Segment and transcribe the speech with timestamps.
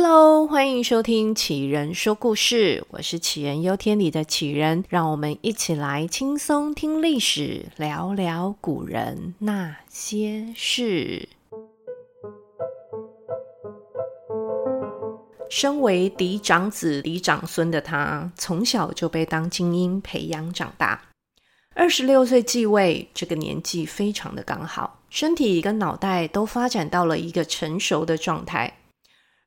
[0.00, 11.28] Hello，欢迎收听杞人说故事，我是杞人忧天里的杞人，让我们一起来轻松听历史，聊聊古人那些事。
[15.50, 21.02] 身为嫡长子、嫡长孙的他，从小就被当精英培养长大。
[21.74, 28.72] 二十六岁继位，这个年纪非常的刚好，身体跟脑袋都发展到了一个成熟的状态。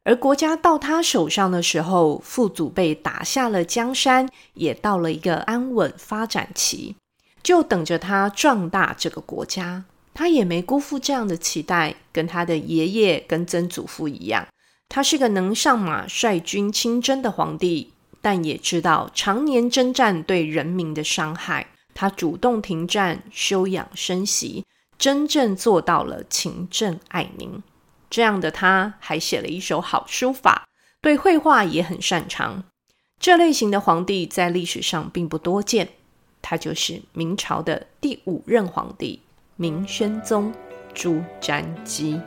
[0.03, 6.95] 而国家到他手上的时候，父祖辈打下了江山，也到了一个安稳发展期，
[7.43, 9.85] 就等着他壮大这个国家。
[10.13, 14.47] 他也没辜负这样的期待，跟他的爷爷跟曾祖父一样，
[14.89, 21.67] 他是个能上马率军亲征的皇帝，但也知道常年征战对人民的伤害。
[21.93, 24.65] 他主动停战，休养生息，
[24.97, 27.61] 真正做到了勤政爱民。
[28.11, 30.67] 这样的他还写了一手好书法，
[31.01, 32.65] 对绘画也很擅长。
[33.17, 35.87] 这类型的皇帝在历史上并不多见，
[36.41, 39.21] 他就是明朝的第五任皇帝
[39.55, 40.53] 明宣宗
[40.93, 42.19] 朱瞻基。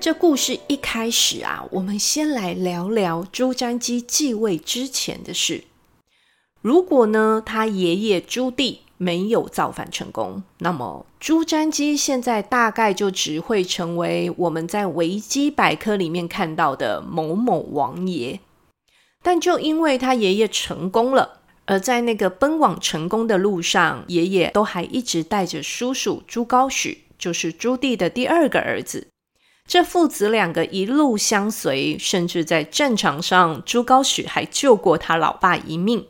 [0.00, 5.62] 这故事一开始啊，我们先来聊聊朱瞻基继位之前的事。
[6.60, 8.78] 如果呢，他爷爷朱棣。
[8.98, 18.40] 没有造反成功，那么朱瞻基现在大概就只会成为我们在维基百科里面看到的某某王爷。
[19.22, 29.08] 但就因为他爷爷成功了，而在那个奔往成功的路上，爷爷都还一直带着叔叔朱高煦，就是朱棣的第二个儿子。
[29.66, 36.06] 这父子两个一路相随，甚至在战场上，朱高煦还救过他老爸一命。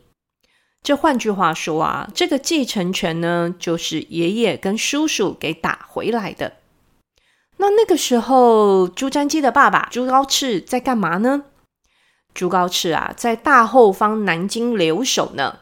[0.83, 6.55] 这换句话说啊，这个继承权呢，就是爷爷跟叔叔给打回来的。
[7.57, 11.45] 那那个时候，朱瞻基的爸爸朱高炽在干嘛呢？
[12.35, 15.61] 朱高炽啊，在大后方南京留守呢。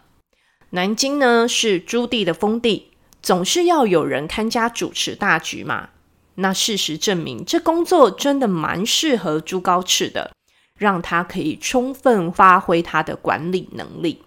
[0.71, 2.91] 南京呢，是朱棣的封地，
[3.23, 5.91] 总是要有人看家主持大局嘛。
[6.35, 10.33] 那事实证明，这工作真的蛮适合朱高炽的，
[10.77, 14.25] 让他可以充分发挥他的管理能力。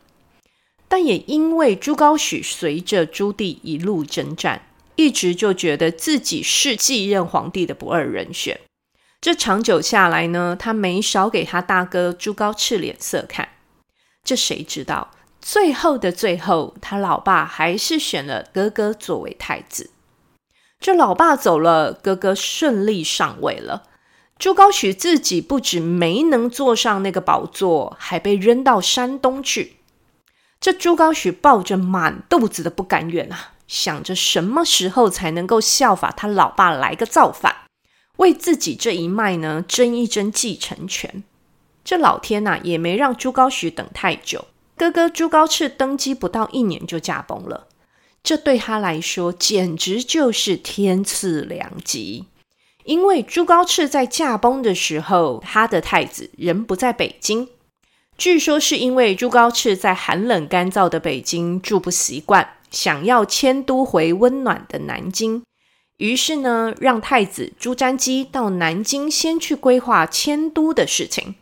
[0.88, 4.62] 但也因为朱高煦随着朱棣一路征战，
[4.96, 8.60] 一直就觉得自己是继任皇帝的不二人选。
[9.20, 13.50] 这长久下来呢，他没少给他大哥朱高炽脸色看。
[14.24, 15.12] 这谁知道，
[15.42, 19.90] 最后的最后，他老爸还是选了哥哥作为太子。
[20.80, 23.84] 这老爸走了，哥哥顺利上位了。
[24.38, 29.77] 朱高煦自己不止没能坐上那个宝座，还被扔到山东去。
[30.60, 37.56] 这朱高煦抱着满肚子的不甘愿啊，想着什么时候才能够效法他老爸来个造反，
[38.18, 41.24] 为自己这一脉呢争一争继承权。
[41.84, 47.68] 这老天呐、啊，也没让朱高煦等太久，哥哥朱高炽登基不到一年就驾崩了。
[48.24, 52.26] 这对他来说简直就是天赐良机，
[52.84, 57.48] 因为朱高炽在驾崩的时候，他的太子人不在北京。
[58.18, 65.44] 据说是因为朱高炽在寒冷干燥的北京住不习惯，想要迁都回温暖的南京，
[65.98, 71.36] 于是呢，让太子朱瞻基到南京先去规划迁都的事情。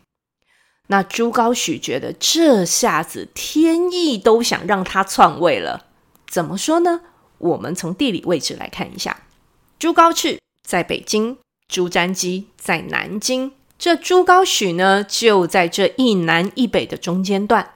[0.88, 5.86] 那朱高煦觉得这下子天意都想让他篡位了。
[6.28, 7.00] 怎么说呢？
[7.38, 9.22] 我们从地理位置来看一下，
[9.78, 13.52] 朱高炽在北京，朱瞻基在南京。
[13.78, 17.72] 这朱高煦呢，就在这一南一北的中间段。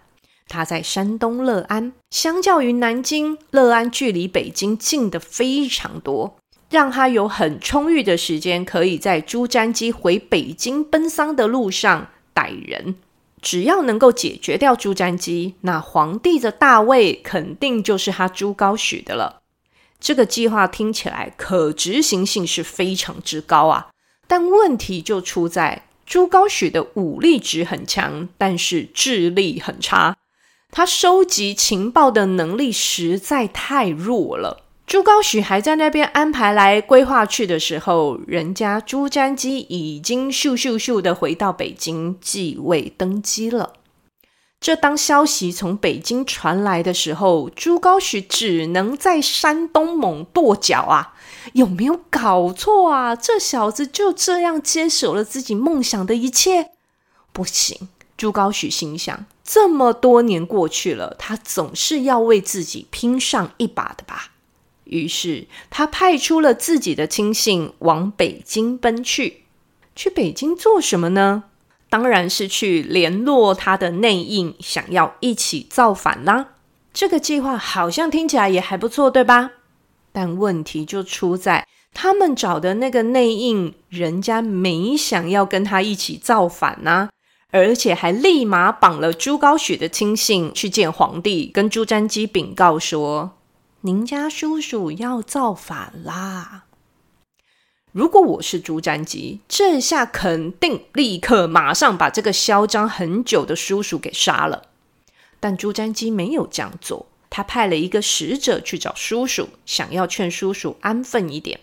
[0.48, 6.36] 他在山东乐安，相较于南京，乐安距离北京近的非常多，
[6.70, 12.96] 让他有很充裕的时间，可以在朱瞻基回北京奔丧的路上逮人。
[13.40, 19.42] 只要能够解决掉朱瞻基，那皇帝的大位肯定就是他朱高煦的了。
[20.00, 23.90] 这个计划听起来可执行性是非常之高啊，
[24.26, 25.84] 但问题就出在。
[26.10, 30.16] 朱高煦的武力值很强，但是智力很差。
[30.72, 34.64] 他收集情报的能力实在太弱了。
[34.88, 43.74] 朱高煦还在那边安排来规划去的时候，人家朱瞻基已经咻咻咻的回到北京继位登基了。
[44.58, 51.14] 这当消息从北京传来的时候，朱高煦只能在山东猛跺脚啊！
[51.52, 53.14] 有没有搞错啊？
[53.16, 56.70] 这小子就这样接手了自己梦想的一切？
[57.32, 57.88] 不行！
[58.16, 64.32] 朱高煦心想：这么多年过去了，他总是要为自己拼上一把的吧。
[64.84, 69.44] 于是他派出了自己的亲信往北京奔去。
[69.96, 71.44] 去北京做什么呢？
[71.88, 76.50] 当然是去联络他的内应，想要一起造反啦。
[76.92, 79.52] 这个计划好像听起来也还不错，对吧？
[80.12, 87.10] 但问题就出在他们找的那个内应，人家没想要跟他一起造反呐、
[87.50, 93.32] 而且还立马绑了朱高煦的亲信去见皇帝，跟朱瞻基禀告说
[93.82, 96.64] ：“您家叔叔要造反啦。”
[97.92, 104.62] 如果我是朱瞻基，这下肯定立刻马上把这个嚣张很久的叔叔给杀了。
[105.40, 111.60] 但朱瞻基没有这样做，他派了一个使者去找叔叔，想要劝叔叔安分一点。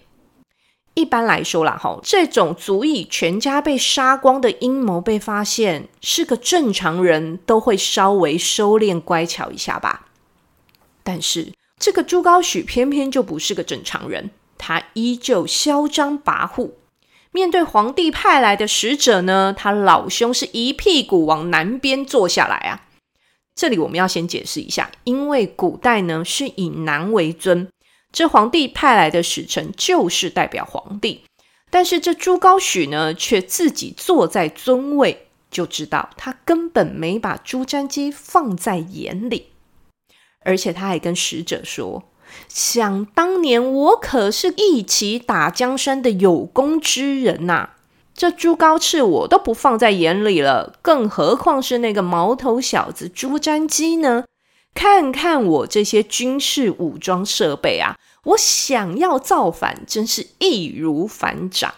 [0.93, 10.07] 一般来说啦，哈，这种足以全家被杀光的阴谋被发现，是个正常人都会稍微收敛乖巧一下吧。
[11.03, 14.31] 但是这个朱高煦偏偏就不是个正常人。
[14.57, 16.71] 他依旧嚣张跋扈，
[17.31, 22.86] 面对皇帝派来的使者呢，他老兄是一屁股往南边坐下来啊。
[23.57, 27.67] 这里我们要先解释一下，因为古代呢是以南为尊，
[28.11, 31.23] 这皇帝派来的使臣就是代表皇帝，
[31.71, 39.47] 但是这朱高煦呢却自己坐在尊位，就知道他根本没把朱瞻基放在眼里，
[40.45, 42.03] 而且他还跟使者说。
[42.49, 47.76] 想当年，我可是一起打江山的有功之人呐、啊！
[48.17, 54.25] 这朱高炽我都不放在眼里了，更何况是那个毛头小子朱瞻基呢？
[54.73, 61.71] 看看我这些军事武装设备啊，我想要造反，真是易如反掌。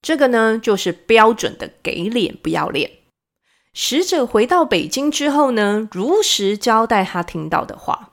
[0.00, 2.90] 这个呢，就是标准的给脸不要脸。
[3.74, 8.12] 使者回到北京之后呢，如实交代他听到的话。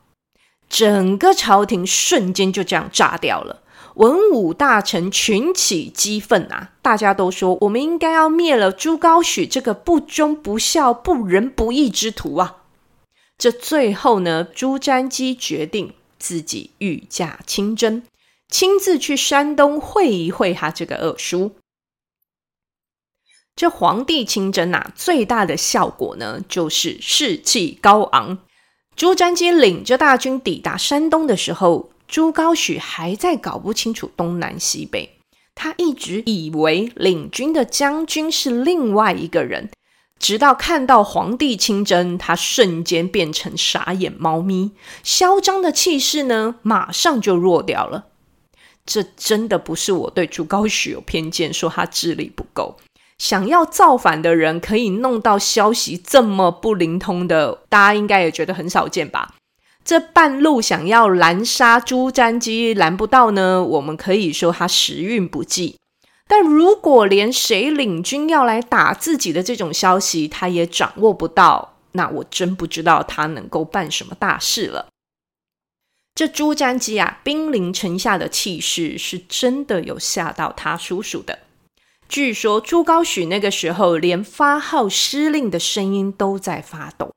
[0.67, 3.61] 整个朝廷瞬间就这样炸掉了，
[4.01, 6.71] 文武大臣群起激愤啊！
[6.81, 12.63] 大家都说，我们应该要灭了朱高煦这个不忠不孝、不仁不义之徒啊！
[13.37, 18.01] 这最后呢，朱瞻基决定自己御驾亲征，
[18.49, 21.51] 亲自去山东会一会他这个二叔。
[23.55, 28.39] 这皇帝亲征啊，最大的效果呢，就是士气高昂。
[28.95, 35.17] 朱瞻基领着大军抵达山东的时候，朱高煦还在搞不清楚东南西北。
[35.55, 39.69] 他一直以为领军的将军是另外一个人，
[40.19, 44.71] 直到看到皇帝亲征，他瞬间变成傻眼猫咪，
[45.03, 48.07] 嚣张的气势呢，马上就弱掉了。
[48.85, 52.75] 这真的不是我对朱高煦有偏见，说他智力不够。
[53.17, 59.35] 想要造反的人可以弄到消息这么不灵通的，大家应该也觉得很少见吧？
[59.83, 65.77] 这半路想要拦杀朱瞻基拦不到呢，我们可以说他时运不济。
[66.27, 74.87] 但如果连谁领军要来打自己的这种消息他也掌握不到，那我真不知道他能够办什么大事了。
[76.15, 81.39] 这朱瞻基啊，兵临城下的气势是真的有吓到他叔叔的。
[82.07, 87.11] 据说朱高煦那个时候连发号施令的声音都在发抖。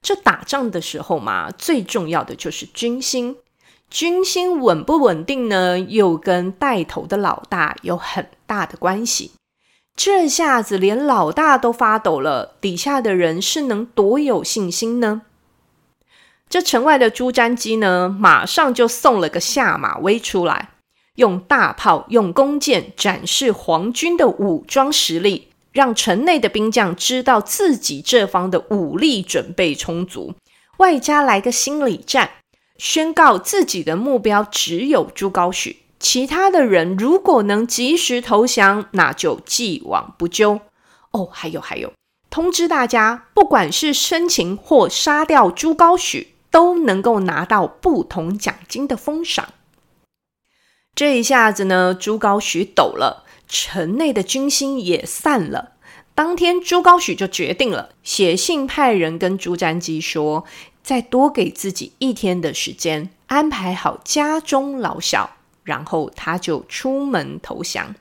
[0.00, 3.36] 这打仗的时候嘛，最重要的就是军心。
[3.90, 5.78] 军心稳不稳定呢？
[5.78, 9.32] 又跟带头的老大有很大的关系。
[9.96, 15.22] 这下子连老大都发抖了，底下的人是能多有信心呢？
[16.48, 20.70] 这城外的朱瞻基呢，马上就送了个下马威出来。
[21.16, 30.34] 用大炮、用弓箭展示皇军的武装实力，让城内的兵将知道自己这方的武力准备充足，
[30.78, 32.30] 外加来个心理战，
[32.78, 40.60] 宣告自己的目标只有朱高煦，其他的人如果能及时投降，那就既往不咎。
[41.10, 41.92] 哦，还有还有，
[42.30, 49.48] 通知大家，不管是生擒或杀掉朱高煦，都能够拿到不同奖金的封赏。
[50.94, 55.72] 这一下子呢，朱高煦抖了，城内的军心也散了。
[56.14, 60.44] 当天，朱高煦就决定了，写信派人跟朱瞻基说，
[60.82, 67.94] 再多给自己一天的时间，安排好家中老小，然后他就出门投降。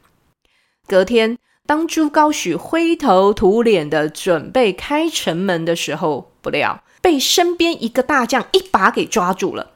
[0.88, 9.72] 隔天，当朱高煦灰头土脸的准备开城门的时候，不料被身边一个大将一把给抓住了。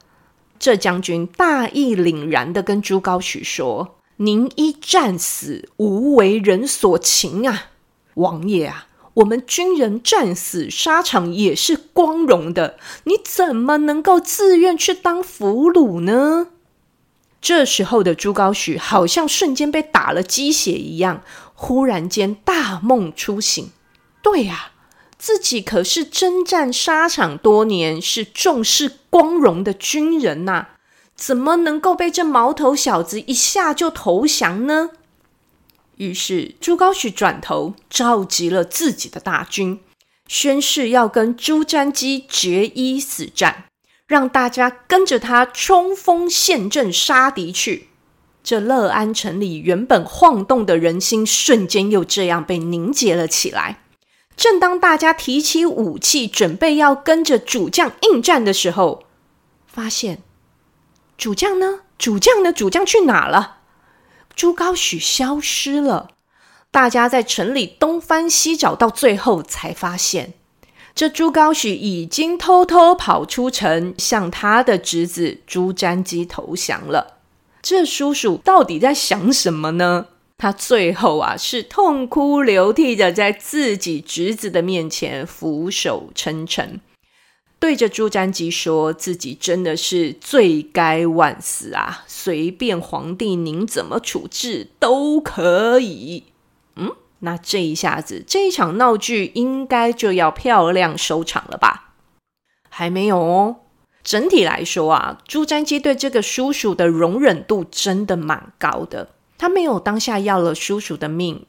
[0.57, 7.71] 这将军大义凛然地跟朱高煦说：“您一战死，无为人所擒啊，
[8.13, 8.85] 王爷啊，
[9.15, 16.49] 我们军人战死沙场也是光荣的，你怎么能够自愿去当俘虏呢？”
[17.41, 21.23] 这时候的朱高煦好像瞬间被打了鸡血一样，
[21.55, 23.71] 忽然间大梦初醒。
[24.21, 24.73] 对呀，
[25.17, 30.67] 自己可是征战沙场多年，是重视光荣的军人呐，
[31.15, 34.91] 怎么能够被这毛头小子一下就投降呢？
[35.97, 39.79] 于是朱高煦转头召集了自己的大军，
[40.27, 43.65] 宣誓要跟朱瞻基决一死战。
[44.07, 47.87] 让大家跟着他冲锋陷阵杀敌去，
[48.43, 53.79] 这乐安城里原本晃动的人心，瞬间又这样被凝结了起来。
[54.35, 59.05] 正当大家提起武器，准备要跟着主将应战的时候，
[59.65, 60.21] 发现
[61.21, 61.81] 主将呢？
[61.99, 62.51] 主将呢？
[62.51, 63.57] 主将去哪了？
[64.35, 66.09] 朱高煦消失了。
[66.71, 70.33] 大家在城里东翻西找，到最后才发现。
[70.95, 77.19] 这朱高煦已经偷偷跑出城，向他的侄子朱瞻基投降了。
[77.61, 80.07] 这叔叔到底在想什么呢？
[80.39, 86.81] 他最后啊，是痛哭流涕的在自己侄子的面前俯首称臣，
[87.61, 92.03] 对着朱瞻基说自己真的是罪该万死啊！
[92.07, 96.23] 随便皇帝您怎么处置都可以。
[96.75, 96.91] 嗯。
[97.19, 101.93] 那这一下子，这一场闹剧应该就要漂亮收场了吧？
[102.67, 103.57] 还没有哦。
[104.03, 109.09] 整体来说啊，朱瞻基对这个叔叔的容忍度真的蛮高的。
[109.37, 111.45] 他没有当下要了叔叔的命，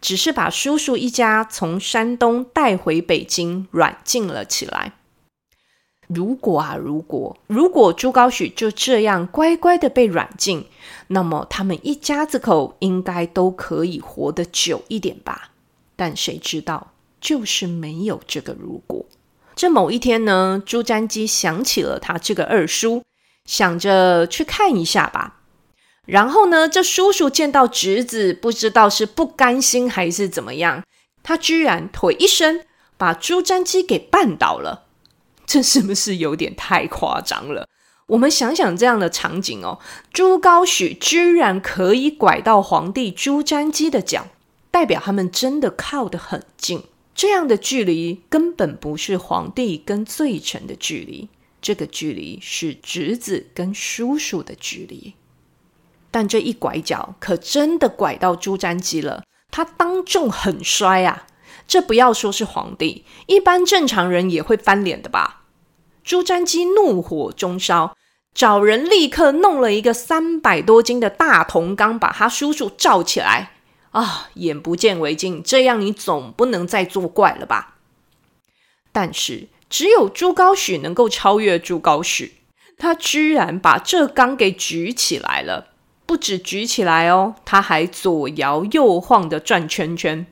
[0.00, 4.92] 只是把叔叔一家从山东带回北京，软禁了起来。
[6.08, 10.64] 如果啊，如果如果朱高煦就这样乖乖的被软禁，
[11.08, 15.50] 那么他们一家子口应该都可以活得久一点吧？
[15.96, 19.04] 但谁知道，就是没有这个如果。
[19.54, 23.02] 这某一天呢，朱瞻基想起了他这个二叔，
[23.44, 25.40] 想着去看一下吧。
[26.06, 30.84] 然后呢，这叔叔见到侄子，不知道是不甘心还是怎么样，
[31.22, 32.64] 他居然腿一伸，
[32.96, 34.84] 把朱瞻基给绊倒了。
[35.48, 37.66] 这是不是有点太夸张了？
[38.08, 39.78] 我们想想这样的场景哦，
[40.12, 44.28] 朱高煦居然可以拐到皇帝朱瞻基的脚，
[44.70, 46.82] 代表他们真的靠得很近。
[47.14, 51.30] 这样的距离根本不是皇帝跟罪臣的距离，
[51.62, 55.14] 这个距离是侄子跟叔叔的距离。
[56.10, 61.26] 但这一拐角可真的拐到朱瞻基了，他当众很摔啊！
[61.66, 65.37] 这不要说是皇帝，一般正常人也会翻脸的吧？
[66.08, 67.94] 朱瞻基怒火中烧，
[68.32, 73.50] 找人立刻弄了一个三百多斤的大铜缸，把他叔叔罩起来。
[73.90, 77.74] 啊，眼不见为净，这样你总不能再作怪了吧？
[78.90, 82.30] 但是只有朱高煦能够超越朱高煦，
[82.78, 85.72] 他居然把这缸给举起来了，
[86.06, 90.26] 不止举起来哦，他还左摇右晃的转圈圈。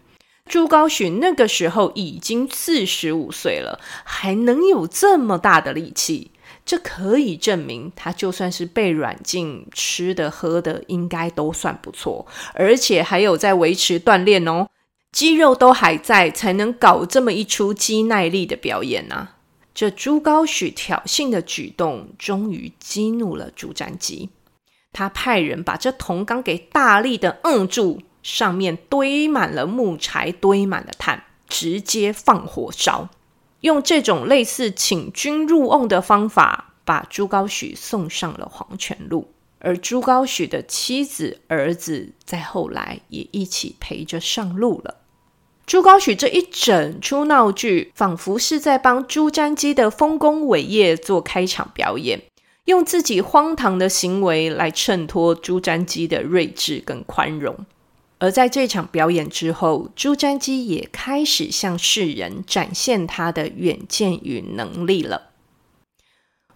[0.48, 6.30] 朱高煦那个时候已经四十五岁了，还能有这么大的力气，
[6.64, 14.68] 这可以证明他就算是被软禁，吃的喝的应该都算不错，而且还有在维持锻炼哦，
[15.10, 19.30] 肌肉都还在，才能搞这么一出肌耐力的表演呐。
[19.74, 24.30] 这朱高煦挑衅的举动，终于激怒了朱瞻基，
[24.92, 28.00] 他派人把这铜缸给大力的摁住。
[28.26, 33.08] 上面堆满了木柴，堆满了炭，直接放火烧。
[33.60, 39.30] 用这种类似请君入瓮的方法，把朱高煦送上了黄泉路。
[39.60, 44.96] 而朱高煦的妻子、儿子在后来也一起陪着上路了。
[45.64, 52.20] 朱高煦这一整出闹剧，仿佛是在帮朱瞻基的丰功伟业做开场表演，
[52.64, 57.64] 用自己荒唐的行为来衬托朱瞻基的睿智跟宽容。
[58.18, 65.30] 而在这场表演之后，朱瞻基也开始向世人展现他的远见与能力了。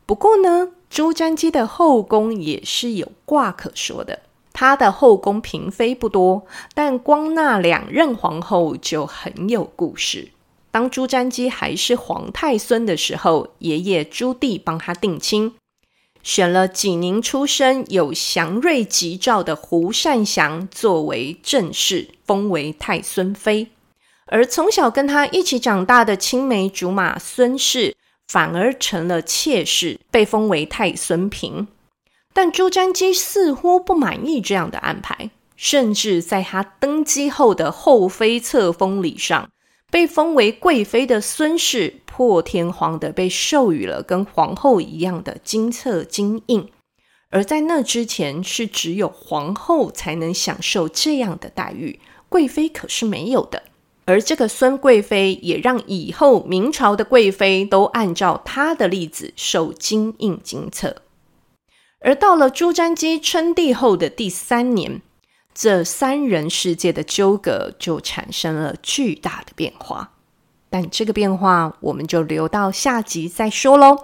[0.06, 4.20] 不过呢，朱瞻基的后宫也是有话可说的。
[4.52, 10.30] 他的后宫嫔妃不多，但光那两任皇后就很有故事。
[10.72, 15.54] 当朱瞻基还是皇太孙的时候，爷爷朱棣帮他定亲。
[16.22, 23.68] 选了济宁出身、有祥瑞吉兆的胡善祥作为正室，封为太孙妃；
[24.26, 27.96] 而从小跟他一起长大的青梅竹马孙氏，
[28.28, 31.66] 反而成了妾室，被封为太孙嫔。
[32.32, 39.50] 但朱瞻基似乎不满意这样的安排，甚至在他登基后的后妃册封礼上，
[39.90, 46.68] 被封为贵妃的孙氏，破天荒的被授予了跟皇后一样的金册金印，
[47.30, 53.64] 而在那之前，是只有皇后才能享受这样的待遇，贵妃可是没有的。
[54.06, 61.02] 而这个孙贵妃也让以后明朝的贵妃都按照她的例子受金印金册。
[62.00, 65.02] 而到了朱瞻基称帝后的第三年，
[65.54, 70.12] 这三人世界的纠葛就产生了巨大的变化。
[70.68, 73.96] 但这个变化，我们就留到下集再说喽。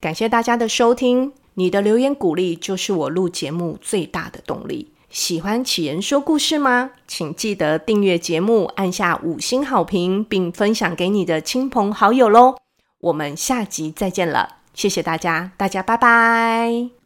[0.00, 4.92] 感谢大家的收听，你的留言鼓励就是我录节目最大的动力。
[5.08, 6.90] 喜欢杞人说故事吗？
[7.06, 12.56] 请记得订阅节目，按下五星好评，并分享给你的亲朋好友喽！
[12.98, 17.03] 我们下集再见了，谢谢大家，大家拜拜。